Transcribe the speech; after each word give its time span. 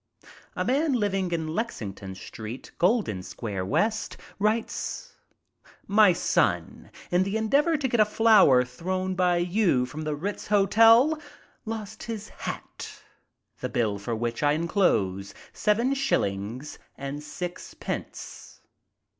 A 0.55 0.65
man 0.65 0.93
living 0.93 1.31
in 1.31 1.47
Lexington 1.49 2.15
Street, 2.15 2.71
Goldensquare, 2.79 3.63
W., 3.69 3.89
writes: 4.39 5.13
"My 5.85 6.11
son, 6.11 6.89
in 7.11 7.21
the 7.21 7.37
endeavor 7.37 7.77
to 7.77 7.87
get 7.87 7.99
a 7.99 8.05
flower 8.05 8.63
thrown 8.65 9.13
by 9.13 9.37
you 9.37 9.85
from 9.85 10.01
the 10.01 10.15
Ritz 10.15 10.47
Hotel, 10.47 11.21
lost 11.65 12.01
his 12.01 12.29
hat, 12.29 12.99
the 13.59 13.69
bill 13.69 13.99
for 13.99 14.15
which 14.15 14.41
I 14.41 14.53
inclose, 14.53 15.35
7 15.53 15.93
shillings 15.93 16.79
and 16.97 17.21
6 17.21 17.75
pence." 17.75 18.59